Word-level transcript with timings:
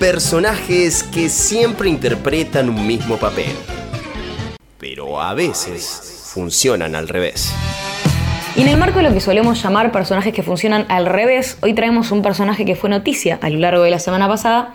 personajes 0.00 1.02
que 1.02 1.28
siempre 1.28 1.90
interpretan 1.90 2.70
un 2.70 2.86
mismo 2.86 3.18
papel, 3.18 3.52
pero 4.78 5.20
a 5.20 5.34
veces 5.34 6.30
funcionan 6.32 6.94
al 6.94 7.06
revés. 7.06 7.54
Y 8.56 8.62
en 8.62 8.68
el 8.68 8.78
marco 8.78 8.96
de 8.96 9.02
lo 9.02 9.12
que 9.12 9.20
solemos 9.20 9.62
llamar 9.62 9.92
personajes 9.92 10.32
que 10.32 10.42
funcionan 10.42 10.86
al 10.88 11.04
revés, 11.04 11.58
hoy 11.60 11.74
traemos 11.74 12.12
un 12.12 12.22
personaje 12.22 12.64
que 12.64 12.76
fue 12.76 12.88
noticia 12.88 13.38
a 13.42 13.50
lo 13.50 13.58
largo 13.58 13.82
de 13.82 13.90
la 13.90 13.98
semana 13.98 14.26
pasada, 14.26 14.72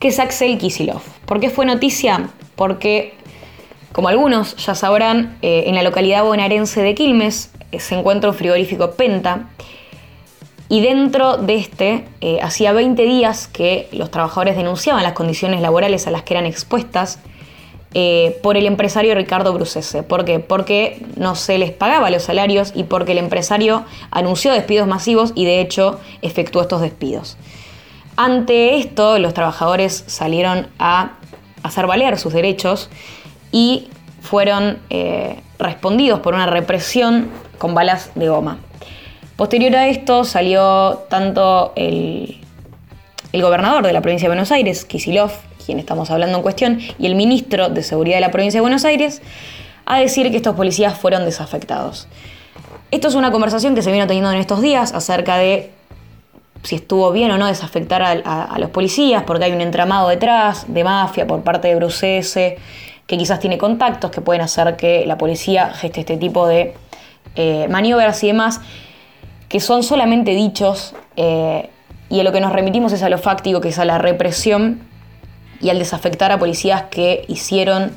que 0.00 0.08
es 0.08 0.18
Axel 0.18 0.58
Kisilov. 0.58 1.00
¿Por 1.26 1.38
qué 1.38 1.48
fue 1.48 1.64
noticia? 1.64 2.30
Porque, 2.56 3.14
como 3.92 4.08
algunos 4.08 4.56
ya 4.56 4.74
sabrán, 4.74 5.38
eh, 5.42 5.62
en 5.66 5.76
la 5.76 5.84
localidad 5.84 6.24
bonaerense 6.24 6.82
de 6.82 6.96
Quilmes 6.96 7.52
eh, 7.70 7.78
se 7.78 7.94
encuentra 7.94 8.30
un 8.30 8.36
frigorífico 8.36 8.90
Penta, 8.96 9.48
y 10.70 10.80
dentro 10.80 11.36
de 11.36 11.56
este, 11.56 12.06
eh, 12.20 12.38
hacía 12.42 12.72
20 12.72 13.02
días 13.02 13.48
que 13.48 13.88
los 13.90 14.08
trabajadores 14.12 14.56
denunciaban 14.56 15.02
las 15.02 15.14
condiciones 15.14 15.60
laborales 15.60 16.06
a 16.06 16.12
las 16.12 16.22
que 16.22 16.34
eran 16.34 16.46
expuestas 16.46 17.18
eh, 17.92 18.38
por 18.40 18.56
el 18.56 18.66
empresario 18.66 19.16
Ricardo 19.16 19.52
Brucese. 19.52 20.04
¿Por 20.04 20.24
qué? 20.24 20.38
Porque 20.38 21.04
no 21.16 21.34
se 21.34 21.58
les 21.58 21.72
pagaba 21.72 22.08
los 22.08 22.22
salarios 22.22 22.70
y 22.72 22.84
porque 22.84 23.12
el 23.12 23.18
empresario 23.18 23.84
anunció 24.12 24.52
despidos 24.52 24.86
masivos 24.86 25.32
y 25.34 25.44
de 25.44 25.60
hecho 25.60 25.98
efectuó 26.22 26.62
estos 26.62 26.82
despidos. 26.82 27.36
Ante 28.14 28.78
esto, 28.78 29.18
los 29.18 29.34
trabajadores 29.34 30.04
salieron 30.06 30.68
a 30.78 31.14
hacer 31.64 31.88
valer 31.88 32.16
sus 32.16 32.32
derechos 32.32 32.90
y 33.50 33.88
fueron 34.22 34.78
eh, 34.88 35.40
respondidos 35.58 36.20
por 36.20 36.34
una 36.34 36.46
represión 36.46 37.28
con 37.58 37.74
balas 37.74 38.12
de 38.14 38.28
goma. 38.28 38.58
Posterior 39.40 39.74
a 39.74 39.88
esto 39.88 40.24
salió 40.24 41.06
tanto 41.08 41.72
el, 41.74 42.36
gobernador 43.32 43.86
de 43.86 43.94
la 43.94 44.02
provincia 44.02 44.26
de 44.26 44.28
Buenos 44.28 44.52
Aires, 44.52 44.84
Kisilov, 44.84 45.30
quien 45.64 45.78
estamos 45.78 46.10
hablando 46.10 46.36
en 46.36 46.42
cuestión, 46.42 46.78
y 46.98 47.06
el 47.06 47.14
ministro 47.14 47.70
de 47.70 47.82
Seguridad 47.82 48.18
de 48.18 48.20
la 48.20 48.32
provincia 48.32 48.58
de 48.58 48.60
Buenos 48.60 48.84
Aires, 48.84 49.22
a 49.86 49.98
decir 49.98 50.30
que 50.30 50.36
estos 50.36 50.54
policías 50.56 50.98
fueron 50.98 51.24
desafectados. 51.24 52.06
Esto 52.90 53.08
es 53.08 53.14
una 53.14 53.32
conversación 53.32 53.74
que 53.74 53.80
se 53.80 53.90
vino 53.90 54.06
teniendo 54.06 54.30
en 54.30 54.36
estos 54.36 54.60
días 54.60 54.92
acerca 54.92 55.38
de 55.38 55.70
si 56.62 56.74
estuvo 56.74 57.10
bien 57.10 57.30
o 57.30 57.38
no 57.38 57.46
desafectar 57.46 58.02
a, 58.02 58.58
los 58.58 58.68
policías, 58.68 59.22
porque 59.22 59.46
hay 59.46 59.52
un 59.52 59.62
entramado 59.62 60.10
detrás 60.10 60.66
de 60.68 60.84
mafia 60.84 61.26
por 61.26 61.42
parte 61.42 61.68
de 61.68 61.76
Brucese, 61.76 62.58
que 63.06 63.16
quizás 63.16 63.40
tiene 63.40 63.56
contactos 63.56 64.10
que 64.10 64.20
pueden 64.20 64.42
hacer 64.42 64.76
que 64.76 65.06
la 65.06 65.16
policía 65.16 65.72
geste 65.72 66.00
este 66.00 66.18
tipo 66.18 66.46
de 66.46 66.74
eh, 67.36 67.68
maniobras 67.70 68.22
y 68.22 68.26
demás, 68.26 68.60
que 69.50 69.58
son 69.58 69.82
solamente 69.82 70.30
dichos 70.30 70.94
eh, 71.16 71.70
y 72.08 72.20
a 72.20 72.24
lo 72.24 72.32
que 72.32 72.40
nos 72.40 72.52
remitimos 72.52 72.92
es 72.92 73.02
a 73.02 73.08
lo 73.10 73.18
fáctico, 73.18 73.60
que 73.60 73.70
es 73.70 73.78
a 73.80 73.84
la 73.84 73.98
represión 73.98 74.80
y 75.60 75.70
al 75.70 75.78
desafectar 75.78 76.30
a 76.30 76.38
policías 76.38 76.84
que 76.84 77.24
hicieron 77.26 77.90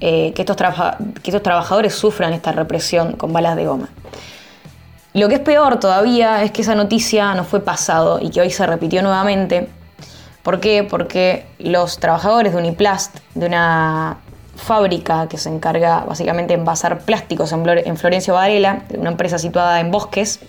eh, 0.00 0.32
que, 0.34 0.42
estos 0.42 1.42
trabajadores 1.42 1.94
sufran 1.94 2.32
esta 2.32 2.50
represión 2.50 3.12
con 3.12 3.32
balas 3.32 3.54
de 3.54 3.66
goma. 3.66 3.88
Lo 5.14 5.28
que 5.28 5.34
es 5.34 5.40
peor 5.40 5.78
todavía 5.78 6.42
es 6.42 6.50
que 6.50 6.62
esa 6.62 6.74
noticia 6.74 7.34
no 7.34 7.44
fue 7.44 7.60
pasado 7.60 8.18
y 8.20 8.30
que 8.30 8.40
hoy 8.40 8.50
se 8.50 8.66
repitió 8.66 9.00
nuevamente. 9.00 9.68
¿Por 10.42 10.58
qué? 10.58 10.82
Porque 10.82 11.46
los 11.60 11.98
trabajadores 11.98 12.52
de 12.52 12.58
Uniplast, 12.58 13.18
de 13.34 13.46
una 13.46 14.18
fábrica 14.60 15.26
que 15.28 15.38
se 15.38 15.48
encarga 15.48 16.04
básicamente 16.04 16.54
de 16.54 16.60
envasar 16.60 17.00
plásticos 17.00 17.52
en 17.52 17.96
Florencio 17.96 18.34
Varela, 18.34 18.82
una 18.96 19.10
empresa 19.10 19.38
situada 19.38 19.80
en 19.80 19.90
Bosques, 19.90 20.40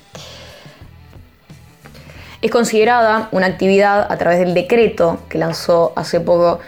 es 2.42 2.50
considerada 2.50 3.30
una 3.32 3.45
actividad 3.45 4.12
a 4.12 4.17
través 4.17 4.39
del 4.39 4.54
decreto 4.54 5.20
que 5.30 5.38
lanzó 5.38 5.94
hace 5.95 6.20
poco 6.20 6.59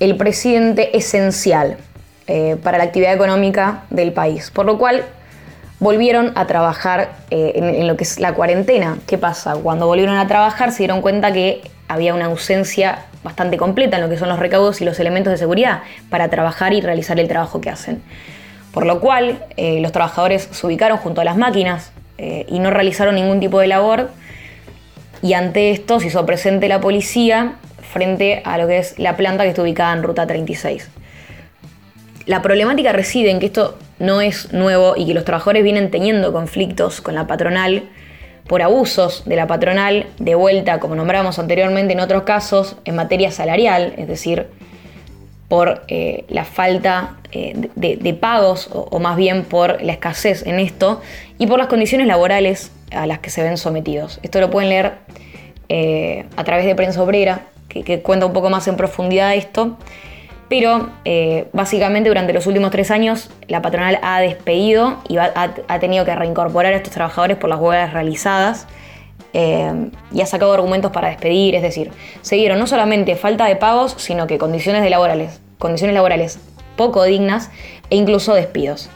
el 0.00 0.16
presidente 0.16 0.96
esencial 0.96 1.76
eh, 2.26 2.56
para 2.62 2.78
la 2.78 2.84
actividad 2.84 3.12
económica 3.12 3.84
del 3.90 4.12
país, 4.12 4.50
por 4.50 4.66
lo 4.66 4.78
cual 4.78 5.04
volvieron 5.78 6.32
a 6.34 6.46
trabajar 6.46 7.12
eh, 7.30 7.52
en, 7.54 7.86
lo 7.86 7.96
que 7.96 8.04
es 8.04 8.18
la 8.18 8.34
cuarentena. 8.34 8.98
¿Qué 9.06 9.16
pasa? 9.16 9.54
Cuando 9.54 9.86
volvieron 9.86 10.16
a 10.16 10.26
trabajar 10.26 10.72
se 10.72 10.78
dieron 10.78 11.02
cuenta 11.02 11.32
que 11.32 11.62
había 11.92 12.14
una 12.14 12.26
ausencia 12.26 13.06
bastante 13.22 13.56
completa 13.56 13.96
en 13.96 14.02
lo 14.02 14.08
que 14.08 14.18
son 14.18 14.28
los 14.28 14.38
recaudos 14.38 14.80
y 14.80 14.84
los 14.84 14.98
elementos 14.98 15.30
de 15.30 15.36
seguridad 15.36 15.82
para 16.10 16.28
trabajar 16.28 16.72
y 16.72 16.80
realizar 16.80 17.18
el 17.20 17.28
trabajo 17.28 17.60
que 17.60 17.70
hacen. 17.70 18.02
Por 18.72 18.86
lo 18.86 19.00
cual 19.00 19.44
eh, 19.56 19.80
los 19.80 19.92
trabajadores 19.92 20.48
se 20.50 20.66
ubicaron 20.66 20.98
junto 20.98 21.20
a 21.20 21.24
las 21.24 21.36
máquinas 21.36 21.92
y 22.18 22.60
no 22.60 22.70
realizaron 22.70 23.16
ningún 23.16 23.40
tipo 23.40 23.58
de 23.58 23.66
labor 23.66 24.10
y 25.22 25.34
ante 25.34 25.70
esto 25.70 26.00
se 26.00 26.08
hizo 26.08 26.26
presente 26.26 26.68
la 26.68 26.80
policía 26.80 27.54
frente 27.92 28.42
a 28.44 28.58
lo 28.58 28.66
que 28.66 28.78
es 28.78 28.98
la 28.98 29.16
planta 29.16 29.44
que 29.44 29.50
está 29.50 29.62
ubicada 29.62 29.92
en 29.92 30.02
Ruta 30.02 30.26
36. 30.26 30.88
La 32.26 32.42
problemática 32.42 32.92
reside 32.92 33.30
en 33.30 33.38
que 33.38 33.46
esto 33.46 33.78
no 33.98 34.20
es 34.20 34.52
nuevo 34.52 34.94
y 34.96 35.06
que 35.06 35.14
los 35.14 35.24
trabajadores 35.24 35.62
vienen 35.62 35.90
teniendo 35.90 36.32
conflictos 36.32 37.00
con 37.00 37.14
la 37.14 37.26
patronal 37.26 37.84
por 38.46 38.62
abusos 38.62 39.24
de 39.24 39.36
la 39.36 39.46
patronal, 39.46 40.06
de 40.18 40.34
vuelta, 40.34 40.80
como 40.80 40.94
nombramos 40.94 41.38
anteriormente 41.38 41.92
en 41.92 42.00
otros 42.00 42.24
casos, 42.24 42.76
en 42.84 42.96
materia 42.96 43.30
salarial, 43.30 43.94
es 43.96 44.08
decir, 44.08 44.48
por 45.48 45.82
eh, 45.88 46.24
la 46.28 46.44
falta 46.44 47.16
eh, 47.30 47.68
de, 47.74 48.14
pagos 48.14 48.70
o, 48.72 48.98
más 49.00 49.16
bien 49.16 49.44
por 49.44 49.82
la 49.82 49.92
escasez 49.92 50.46
en 50.46 50.58
esto 50.58 51.02
y 51.36 51.46
por 51.46 51.58
las 51.58 51.68
condiciones 51.68 52.06
laborales 52.06 52.72
a 52.90 53.06
las 53.06 53.18
que 53.18 53.28
se 53.28 53.42
ven 53.42 53.58
sometidos. 53.58 54.18
Esto 54.22 54.40
lo 54.40 54.50
pueden 54.50 54.70
leer 54.70 54.94
eh, 55.68 56.24
a 56.36 56.44
través 56.44 56.64
de 56.64 56.74
Prensa 56.74 57.02
Obrera, 57.02 57.42
que, 57.68 58.00
cuenta 58.00 58.24
un 58.26 58.32
poco 58.32 58.50
más 58.50 58.66
en 58.66 58.76
profundidad 58.76 59.34
esto. 59.34 59.76
Pero 60.52 60.90
eh, 61.06 61.48
básicamente 61.54 62.10
durante 62.10 62.34
los 62.34 62.46
últimos 62.46 62.70
tres 62.70 62.90
años 62.90 63.30
la 63.48 63.62
patronal 63.62 63.98
ha 64.02 64.20
despedido 64.20 64.98
y 65.08 65.16
ha, 65.16 65.54
tenido 65.80 66.04
que 66.04 66.14
reincorporar 66.14 66.74
a 66.74 66.76
estos 66.76 66.92
trabajadores 66.92 67.38
por 67.38 67.48
las 67.48 67.58
huelgas 67.58 67.94
realizadas. 67.94 68.66
Eh, 69.32 69.88
y 70.12 70.20
ha 70.20 70.26
sacado 70.26 70.52
argumentos 70.52 70.92
para 70.92 71.08
despedir, 71.08 71.54
es 71.54 71.62
decir, 71.62 71.90
se 72.20 72.36
dieron 72.36 72.58
no 72.58 72.66
solamente 72.66 73.16
falta 73.16 73.46
de 73.46 73.56
pagos, 73.56 73.94
sino 73.96 74.26
que 74.26 74.36
condiciones, 74.36 74.88
laborales, 74.90 75.40
condiciones 75.58 75.94
laborales 75.94 76.38
poco 76.76 77.02
dignas 77.04 77.48
e 77.88 77.96
incluso 77.96 78.34
despidos. 78.34 78.90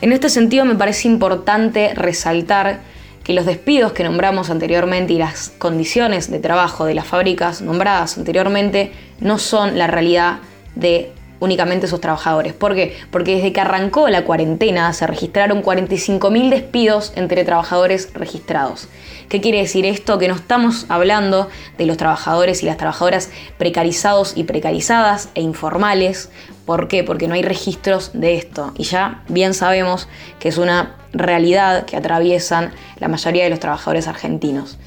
En 0.00 0.10
este 0.10 0.28
sentido 0.28 0.64
me 0.64 0.74
parece 0.74 1.06
importante 1.06 1.94
resaltar 1.94 2.80
que 3.22 3.32
los 3.32 3.46
despidos 3.46 3.92
que 3.92 4.02
nombramos 4.02 4.50
anteriormente 4.50 5.12
y 5.12 5.18
las 5.18 5.50
condiciones 5.50 6.32
de 6.32 6.40
trabajo 6.40 6.84
de 6.84 6.94
las 6.94 7.06
fábricas 7.06 7.62
nombradas 7.62 8.18
anteriormente 8.18 8.90
no 9.20 9.38
son 9.38 9.78
la 9.78 9.86
realidad 9.86 10.40
de 10.74 11.12
únicamente 11.40 11.88
sus 11.88 12.00
trabajadores. 12.00 12.52
¿Por 12.52 12.74
qué? 12.74 12.96
Porque 13.10 13.36
desde 13.36 13.52
que 13.52 13.60
arrancó 13.60 14.08
la 14.08 14.24
cuarentena 14.24 14.92
se 14.92 15.06
registraron 15.06 15.62
45.000 15.62 16.50
despidos 16.50 17.12
entre 17.16 17.44
trabajadores 17.44 18.12
registrados. 18.14 18.88
¿Qué 19.28 19.40
quiere 19.40 19.58
decir 19.58 19.86
esto? 19.86 20.18
Que 20.18 20.28
no 20.28 20.34
estamos 20.34 20.86
hablando 20.88 21.48
de 21.78 21.86
los 21.86 21.96
trabajadores 21.96 22.62
y 22.62 22.66
las 22.66 22.76
trabajadoras 22.76 23.30
precarizados 23.58 24.36
y 24.36 24.44
precarizadas 24.44 25.30
e 25.34 25.40
informales. 25.40 26.30
¿Por 26.66 26.88
qué? 26.88 27.04
Porque 27.04 27.26
no 27.26 27.34
hay 27.34 27.42
registros 27.42 28.10
de 28.12 28.34
esto. 28.34 28.72
Y 28.76 28.84
ya 28.84 29.22
bien 29.28 29.54
sabemos 29.54 30.08
que 30.38 30.48
es 30.48 30.58
una 30.58 30.96
realidad 31.12 31.86
que 31.86 31.96
atraviesan 31.96 32.72
la 32.98 33.08
mayoría 33.08 33.44
de 33.44 33.50
los 33.50 33.60
trabajadores 33.60 34.08
argentinos. 34.08 34.78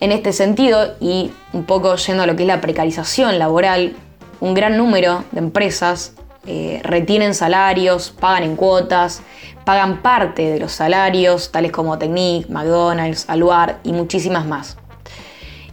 En 0.00 0.12
este 0.12 0.32
sentido, 0.32 0.94
y 1.00 1.30
un 1.52 1.64
poco 1.64 1.96
yendo 1.96 2.22
a 2.22 2.26
lo 2.26 2.36
que 2.36 2.42
es 2.42 2.46
la 2.46 2.60
precarización 2.60 3.38
laboral, 3.38 3.96
un 4.40 4.54
gran 4.54 4.76
número 4.76 5.24
de 5.32 5.38
empresas 5.38 6.14
eh, 6.46 6.80
retienen 6.84 7.34
salarios, 7.34 8.10
pagan 8.10 8.44
en 8.44 8.56
cuotas, 8.56 9.22
pagan 9.64 10.02
parte 10.02 10.50
de 10.50 10.60
los 10.60 10.72
salarios, 10.72 11.50
tales 11.50 11.72
como 11.72 11.98
Technic, 11.98 12.48
McDonald's, 12.48 13.28
Aluar 13.28 13.80
y 13.82 13.92
muchísimas 13.92 14.46
más. 14.46 14.76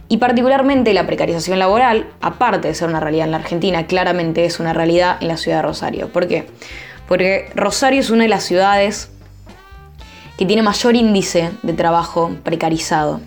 Y 0.08 0.18
particularmente 0.18 0.92
la 0.92 1.06
precarización 1.06 1.58
laboral, 1.58 2.08
aparte 2.20 2.68
de 2.68 2.74
ser 2.74 2.88
una 2.88 3.00
realidad 3.00 3.26
en 3.26 3.30
la 3.30 3.38
Argentina, 3.38 3.86
claramente 3.86 4.44
es 4.44 4.60
una 4.60 4.72
realidad 4.72 5.16
en 5.20 5.28
la 5.28 5.36
ciudad 5.36 5.58
de 5.58 5.62
Rosario. 5.62 6.08
¿Por 6.08 6.26
qué? 6.26 6.46
Porque 7.08 7.48
Rosario 7.54 8.00
es 8.00 8.10
una 8.10 8.24
de 8.24 8.28
las 8.28 8.44
ciudades 8.44 9.10
que 10.36 10.46
tiene 10.46 10.62
mayor 10.62 10.96
índice 10.96 11.52
de 11.62 11.72
trabajo 11.72 12.32
precarizado. 12.42 13.20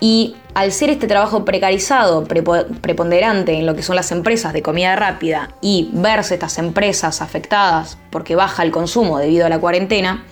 Y 0.00 0.34
al 0.54 0.72
ser 0.72 0.88
este 0.88 1.06
trabajo 1.06 1.44
precarizado, 1.44 2.24
preponderante 2.24 3.52
en 3.52 3.66
lo 3.66 3.76
que 3.76 3.82
son 3.82 3.96
las 3.96 4.10
empresas 4.12 4.54
de 4.54 4.62
comida 4.62 4.96
rápida 4.96 5.50
y 5.60 5.90
verse 5.92 6.34
estas 6.34 6.56
empresas 6.58 7.20
afectadas 7.20 7.98
porque 8.10 8.34
baja 8.34 8.62
el 8.62 8.70
consumo 8.70 9.18
debido 9.18 9.44
a 9.44 9.50
la 9.50 9.58
cuarentena, 9.58 10.24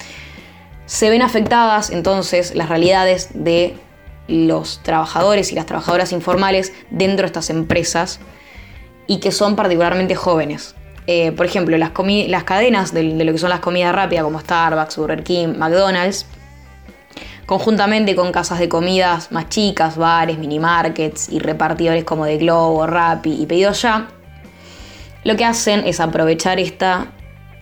se 0.86 1.10
ven 1.10 1.20
afectadas 1.20 1.90
entonces 1.90 2.54
las 2.54 2.70
realidades 2.70 3.28
de 3.34 3.76
los 4.26 4.82
trabajadores 4.82 5.52
y 5.52 5.54
las 5.54 5.66
trabajadoras 5.66 6.12
informales 6.12 6.72
dentro 6.90 7.24
de 7.24 7.26
estas 7.26 7.50
empresas 7.50 8.20
y 9.06 9.20
que 9.20 9.32
son 9.32 9.54
particularmente 9.54 10.14
jóvenes. 10.14 10.74
Eh, 11.06 11.32
por 11.32 11.46
ejemplo, 11.46 11.76
las, 11.78 11.92
las 12.26 12.44
cadenas 12.44 12.92
de, 12.92 13.14
de, 13.14 13.24
lo 13.24 13.32
que 13.32 13.38
son 13.38 13.50
las 13.50 13.60
comidas 13.60 13.94
rápidas 13.94 14.24
como 14.24 14.40
Starbucks, 14.40 14.96
Burger 14.96 15.24
King, 15.24 15.54
McDonald's, 15.56 16.26
conjuntamente 17.48 18.14
con 18.14 18.30
casas 18.30 18.58
de 18.58 18.68
comidas 18.68 19.32
más 19.32 19.48
chicas, 19.48 19.96
bares, 19.96 20.36
mini 20.36 20.58
markets 20.58 21.30
y 21.30 21.38
repartidores 21.38 22.04
como 22.04 22.26
de 22.26 22.36
Globo, 22.36 22.86
Rappi 22.86 23.40
y 23.40 23.46
Pedido 23.46 23.72
Ya, 23.72 24.08
lo 25.24 25.34
que 25.34 25.46
hacen 25.46 25.86
es 25.86 25.98
aprovechar 25.98 26.60
esta 26.60 27.06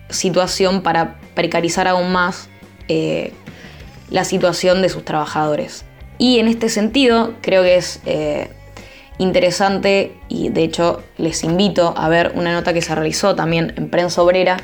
situación 0.09 0.81
para 0.81 1.15
precarizar 1.35 1.87
aún 1.87 2.11
más 2.11 2.49
eh, 2.89 3.31
la 4.09 4.25
situación 4.25 4.81
de 4.81 4.89
sus 4.89 5.05
trabajadores. 5.05 5.85
Y 6.17 6.39
en 6.39 6.49
este 6.49 6.67
sentido, 6.67 7.35
creo 7.41 7.63
que 7.63 7.77
es 7.77 8.01
eh, 8.05 8.49
interesante 9.19 10.17
y 10.27 10.49
de 10.49 10.65
hecho 10.65 11.01
les 11.17 11.45
invito 11.45 11.93
a 11.95 12.09
ver 12.09 12.33
una 12.35 12.51
nota 12.51 12.73
que 12.73 12.81
se 12.81 12.93
realizó 12.93 13.35
también 13.35 13.73
en 13.77 13.89
Prensa 13.89 14.21
Obrera 14.21 14.57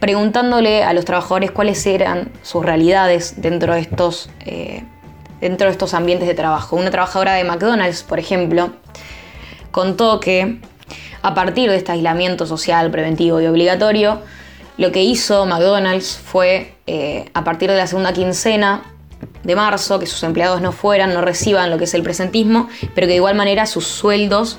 preguntándole 0.00 0.84
a 0.84 0.92
los 0.92 1.04
trabajadores 1.04 1.50
cuáles 1.50 1.84
eran 1.86 2.30
sus 2.42 2.64
realidades 2.64 3.40
dentro 3.40 3.74
de 3.74 3.80
estos, 3.80 4.30
eh, 4.44 4.84
dentro 5.40 5.66
de 5.66 5.72
estos 5.72 5.94
ambientes 5.94 6.28
de 6.28 6.34
trabajo. 6.34 6.76
Una 6.76 6.90
trabajadora 6.90 7.34
de 7.34 7.44
McDonald's, 7.44 8.02
por 8.02 8.18
ejemplo, 8.18 8.70
contó 9.70 10.20
que 10.20 10.60
a 11.22 11.34
partir 11.34 11.70
de 11.70 11.76
este 11.76 11.92
aislamiento 11.92 12.46
social 12.46 12.90
preventivo 12.90 13.40
y 13.40 13.46
obligatorio, 13.46 14.20
lo 14.76 14.92
que 14.92 15.02
hizo 15.02 15.44
McDonald's 15.46 16.16
fue, 16.16 16.74
eh, 16.86 17.28
a 17.34 17.42
partir 17.42 17.70
de 17.70 17.76
la 17.76 17.86
segunda 17.86 18.12
quincena 18.12 18.82
de 19.42 19.56
marzo, 19.56 19.98
que 19.98 20.06
sus 20.06 20.22
empleados 20.22 20.60
no 20.60 20.70
fueran, 20.70 21.12
no 21.12 21.20
reciban 21.20 21.70
lo 21.70 21.78
que 21.78 21.84
es 21.84 21.94
el 21.94 22.04
presentismo, 22.04 22.68
pero 22.94 23.06
que 23.06 23.12
de 23.12 23.16
igual 23.16 23.34
manera 23.34 23.66
sus 23.66 23.86
sueldos 23.86 24.58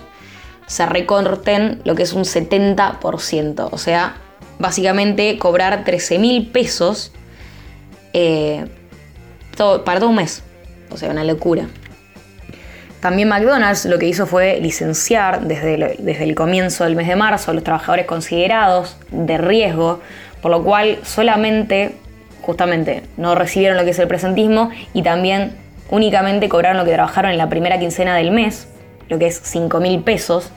se 0.68 0.86
recorten 0.86 1.82
lo 1.86 1.96
que 1.96 2.04
es 2.04 2.14
un 2.14 2.24
70%. 2.24 3.70
O 3.72 3.78
sea, 3.78 4.18
básicamente 4.60 5.38
cobrar 5.40 5.84
13 5.84 6.20
mil 6.20 6.48
pesos 6.48 7.12
eh, 8.14 8.66
para 9.86 10.00
todo 10.00 10.10
un 10.10 10.16
mes. 10.16 10.44
O 10.92 10.98
sea, 10.98 11.10
una 11.10 11.24
locura. 11.24 11.68
También 13.00 13.30
McDonald's 13.30 13.86
lo 13.86 13.98
que 13.98 14.08
hizo 14.08 14.26
fue 14.26 14.60
licenciar 14.62 15.42
desde, 15.42 15.96
desde 16.00 16.24
el 16.26 16.36
comienzo 16.36 16.84
del 16.84 16.96
mes 16.96 17.08
de 17.08 17.16
marzo 17.16 17.52
a 17.52 17.54
los 17.54 17.64
trabajadores 17.64 18.06
considerados 18.06 18.98
de 19.12 19.38
riesgo, 19.38 20.02
por 20.42 20.52
lo 20.52 20.64
cual 20.64 21.00
solamente, 21.04 21.96
justamente, 22.42 23.04
no 23.16 23.36
recibieron 23.36 23.78
lo 23.78 23.86
que 23.86 23.92
es 23.92 24.00
el 24.00 24.08
presentismo 24.08 24.70
y 24.94 25.02
también 25.02 25.56
únicamente 25.90 26.50
cobraron 26.50 26.78
lo 26.78 26.86
que 26.86 26.92
trabajaron 26.92 27.32
en 27.32 27.38
la 27.38 27.48
primera 27.48 27.80
quincena 27.80 28.16
del 28.18 28.32
mes, 28.32 28.68
lo 29.08 29.18
que 29.18 29.28
es 29.28 29.40
5 29.44 29.80
mil 29.80 30.02
pesos, 30.02 30.52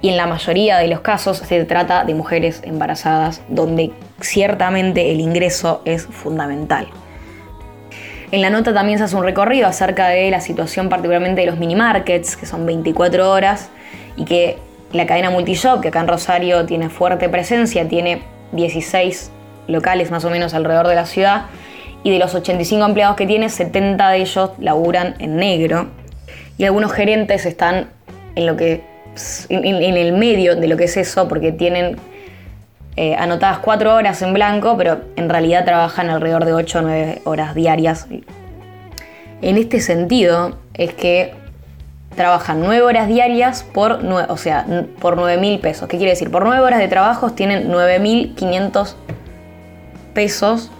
y 0.00 0.08
en 0.08 0.16
la 0.16 0.26
mayoría 0.26 0.78
de 0.78 0.88
los 0.88 1.00
casos 1.00 1.38
se 1.38 1.64
trata 1.64 2.04
de 2.04 2.14
mujeres 2.14 2.60
embarazadas, 2.64 3.42
donde 3.48 3.92
ciertamente 4.20 5.10
el 5.10 5.20
ingreso 5.20 5.82
es 5.84 6.06
fundamental. 6.06 6.88
En 8.30 8.42
la 8.42 8.50
nota 8.50 8.74
también 8.74 8.98
se 8.98 9.04
hace 9.04 9.16
un 9.16 9.24
recorrido 9.24 9.66
acerca 9.66 10.08
de 10.08 10.30
la 10.30 10.40
situación 10.40 10.88
particularmente 10.88 11.40
de 11.40 11.46
los 11.46 11.58
mini 11.58 11.74
markets, 11.74 12.36
que 12.36 12.46
son 12.46 12.66
24 12.66 13.30
horas, 13.30 13.70
y 14.16 14.24
que 14.24 14.58
la 14.92 15.06
cadena 15.06 15.30
Multishop, 15.30 15.80
que 15.80 15.88
acá 15.88 16.00
en 16.00 16.08
Rosario 16.08 16.66
tiene 16.66 16.90
fuerte 16.90 17.28
presencia, 17.28 17.88
tiene 17.88 18.22
16 18.52 19.30
locales 19.66 20.10
más 20.10 20.24
o 20.24 20.30
menos 20.30 20.54
alrededor 20.54 20.88
de 20.88 20.94
la 20.94 21.06
ciudad, 21.06 21.46
y 22.02 22.10
de 22.10 22.18
los 22.18 22.34
85 22.34 22.84
empleados 22.84 23.16
que 23.16 23.26
tiene, 23.26 23.48
70 23.48 24.10
de 24.10 24.18
ellos 24.18 24.50
laburan 24.58 25.14
en 25.18 25.36
negro, 25.36 25.88
y 26.58 26.64
algunos 26.64 26.92
gerentes 26.92 27.46
están 27.46 27.88
en 28.34 28.46
lo 28.46 28.56
que 28.56 28.97
en, 29.48 29.64
el 29.64 30.12
medio 30.12 30.56
de 30.56 30.68
lo 30.68 30.76
que 30.76 30.84
es 30.84 30.96
eso, 30.96 31.28
porque 31.28 31.52
tienen 31.52 31.96
eh, 32.96 33.14
anotadas 33.16 33.58
cuatro 33.58 33.94
horas 33.94 34.20
en 34.22 34.34
blanco, 34.34 34.76
pero 34.76 35.00
en 35.16 35.28
realidad 35.28 35.64
trabajan 35.64 36.10
alrededor 36.10 36.44
de 36.44 36.52
8 36.54 36.78
o 36.78 36.82
9 36.82 37.22
horas 37.24 37.54
diarias. 37.54 38.06
En 39.40 39.56
este 39.56 39.80
sentido, 39.80 40.58
es 40.74 40.94
que 40.94 41.32
trabajan 42.16 42.60
9 42.60 42.82
horas 42.82 43.08
diarias 43.08 43.62
por, 43.62 44.00
o 44.04 44.36
sea, 44.36 44.66
por 45.00 45.16
9 45.16 45.38
mil 45.38 45.60
pesos. 45.60 45.88
¿Qué 45.88 45.96
quiere 45.96 46.10
decir? 46.10 46.30
Por 46.30 46.44
9 46.44 46.60
horas 46.60 46.80
de 46.80 46.88
trabajo 46.88 47.30
tienen 47.30 47.70
9.500 47.70 48.94
pesos 50.14 50.70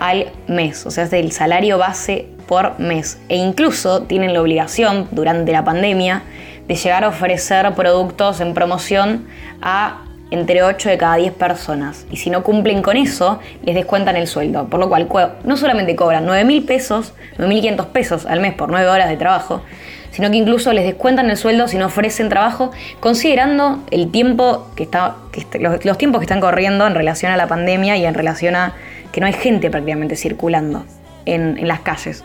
al 0.00 0.28
mes. 0.46 0.86
O 0.86 0.90
sea, 0.90 1.04
es 1.04 1.12
el 1.12 1.32
salario 1.32 1.78
base 1.78 2.28
por 2.46 2.78
mes. 2.78 3.18
E 3.28 3.36
incluso 3.36 4.02
tienen 4.02 4.32
la 4.32 4.40
obligación 4.40 5.08
durante 5.10 5.52
la 5.52 5.64
pandemia 5.64 6.22
de 6.66 6.74
llegar 6.74 7.04
a 7.04 7.08
ofrecer 7.08 7.72
productos 7.74 8.40
en 8.40 8.54
promoción 8.54 9.26
a 9.62 10.02
entre 10.30 10.62
8 10.62 10.88
de 10.88 10.98
cada 10.98 11.16
10 11.16 11.32
personas. 11.34 12.06
Y 12.10 12.16
si 12.16 12.30
no 12.30 12.42
cumplen 12.42 12.82
con 12.82 12.96
eso, 12.96 13.38
les 13.62 13.74
descuentan 13.74 14.16
el 14.16 14.26
sueldo. 14.26 14.66
Por 14.68 14.80
lo 14.80 14.88
cual, 14.88 15.08
no 15.44 15.56
solamente 15.56 15.94
cobran 15.94 16.26
9 16.26 16.44
mil 16.44 16.64
pesos, 16.64 17.12
9.500 17.38 17.86
pesos 17.86 18.26
al 18.26 18.40
mes 18.40 18.54
por 18.54 18.68
9 18.68 18.88
horas 18.88 19.08
de 19.08 19.16
trabajo, 19.16 19.62
sino 20.10 20.30
que 20.30 20.36
incluso 20.38 20.72
les 20.72 20.84
descuentan 20.84 21.30
el 21.30 21.36
sueldo 21.36 21.68
si 21.68 21.78
no 21.78 21.86
ofrecen 21.86 22.28
trabajo, 22.28 22.72
considerando 23.00 23.84
el 23.90 24.10
tiempo 24.10 24.68
que 24.74 24.82
está, 24.84 25.16
los, 25.60 25.98
tiempos 25.98 26.20
que 26.20 26.24
están 26.24 26.40
corriendo 26.40 26.86
en 26.86 26.94
relación 26.94 27.32
a 27.32 27.36
la 27.36 27.46
pandemia 27.46 27.96
y 27.96 28.06
en 28.06 28.14
relación 28.14 28.56
a 28.56 28.74
que 29.12 29.20
no 29.20 29.26
hay 29.26 29.34
gente 29.34 29.70
prácticamente 29.70 30.16
circulando 30.16 30.84
en, 31.26 31.58
en 31.58 31.68
las 31.68 31.80
calles. 31.80 32.24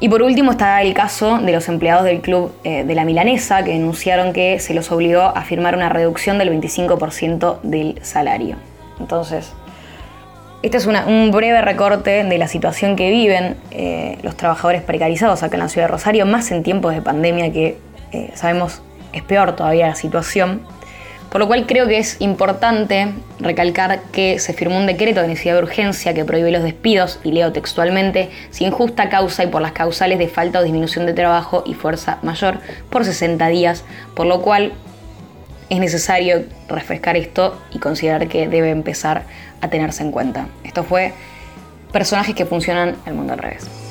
Y 0.00 0.08
por 0.08 0.22
último 0.22 0.52
está 0.52 0.82
el 0.82 0.92
caso 0.92 1.38
de 1.38 1.52
los 1.52 1.68
empleados 1.68 2.04
del 2.04 2.20
club 2.20 2.52
eh, 2.64 2.84
de 2.84 2.94
la 2.94 3.04
Milanesa 3.04 3.62
que 3.64 3.72
denunciaron 3.72 4.32
que 4.32 4.58
se 4.58 4.74
los 4.74 4.90
obligó 4.90 5.22
a 5.22 5.42
firmar 5.42 5.76
una 5.76 5.88
reducción 5.88 6.38
del 6.38 6.50
25% 6.50 7.60
del 7.62 7.98
salario. 8.02 8.56
Entonces, 8.98 9.52
este 10.62 10.78
es 10.78 10.86
un 10.86 11.30
breve 11.30 11.60
recorte 11.60 12.24
de 12.24 12.38
la 12.38 12.48
situación 12.48 12.96
que 12.96 13.10
viven 13.10 13.56
eh, 13.70 14.18
los 14.22 14.36
trabajadores 14.36 14.82
precarizados 14.82 15.42
acá 15.42 15.56
en 15.56 15.60
la 15.60 15.68
ciudad 15.68 15.88
de 15.88 15.92
Rosario, 15.92 16.26
más 16.26 16.50
en 16.50 16.62
tiempos 16.62 16.94
de 16.94 17.02
pandemia 17.02 17.52
que 17.52 17.78
eh, 18.12 18.30
sabemos 18.34 18.80
es 19.12 19.22
peor 19.22 19.54
todavía 19.54 19.88
la 19.88 19.94
situación. 19.94 20.62
Por 21.30 21.40
lo 21.40 21.48
cual 21.48 21.66
creo 21.66 21.88
que 21.88 21.98
es 21.98 22.20
importante 22.20 23.12
recalcar 23.40 24.02
que 24.12 24.38
se 24.38 24.52
firmó 24.52 24.78
un 24.78 24.86
decreto 24.86 25.20
de 25.20 25.28
necesidad 25.28 25.54
de 25.54 25.62
urgencia 25.62 26.14
que 26.14 26.24
prohíbe 26.24 26.52
los 26.52 26.62
despidos, 26.62 27.18
y 27.24 27.32
leo 27.32 27.52
textualmente, 27.52 28.30
sin 28.50 28.70
justa 28.70 29.08
causa 29.08 29.42
y 29.42 29.48
por 29.48 29.60
las 29.60 29.72
causales 29.72 30.18
de 30.18 30.28
falta 30.28 30.60
o 30.60 30.62
disminución 30.62 31.06
de 31.06 31.12
trabajo 31.12 31.64
y 31.66 31.74
fuerza 31.74 32.18
mayor 32.22 32.58
por 32.88 33.04
60 33.04 33.48
días, 33.48 33.84
por 34.14 34.26
lo 34.26 34.42
cual 34.42 34.72
es 35.70 35.78
necesario 35.80 36.44
refrescar 36.68 37.16
esto 37.16 37.60
y 37.72 37.78
considerar 37.78 38.28
que 38.28 38.48
debe 38.48 38.70
empezar 38.70 39.24
a 39.60 39.68
tenerse 39.68 40.02
en 40.02 40.12
cuenta. 40.12 40.46
Esto 40.62 40.84
fue 40.84 41.12
personajes 41.92 42.34
que 42.34 42.44
funcionan 42.44 42.96
el 43.06 43.14
mundo 43.14 43.32
al 43.32 43.38
revés. 43.38 43.83